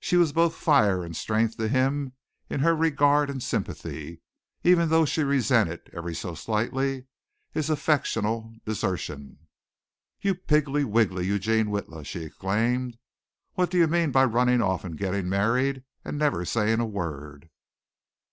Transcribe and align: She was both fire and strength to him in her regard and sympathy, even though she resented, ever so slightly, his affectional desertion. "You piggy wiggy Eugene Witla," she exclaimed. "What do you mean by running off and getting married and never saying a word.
She 0.00 0.16
was 0.16 0.32
both 0.32 0.56
fire 0.56 1.04
and 1.04 1.14
strength 1.16 1.56
to 1.58 1.68
him 1.68 2.14
in 2.48 2.58
her 2.58 2.74
regard 2.74 3.30
and 3.30 3.40
sympathy, 3.40 4.20
even 4.64 4.88
though 4.88 5.04
she 5.04 5.22
resented, 5.22 5.88
ever 5.92 6.12
so 6.12 6.34
slightly, 6.34 7.06
his 7.52 7.70
affectional 7.70 8.52
desertion. 8.64 9.38
"You 10.20 10.34
piggy 10.34 10.82
wiggy 10.82 11.24
Eugene 11.24 11.68
Witla," 11.68 12.04
she 12.04 12.24
exclaimed. 12.24 12.98
"What 13.54 13.70
do 13.70 13.78
you 13.78 13.86
mean 13.86 14.10
by 14.10 14.24
running 14.24 14.60
off 14.60 14.82
and 14.84 14.98
getting 14.98 15.28
married 15.28 15.84
and 16.04 16.18
never 16.18 16.44
saying 16.44 16.80
a 16.80 16.84
word. 16.84 17.48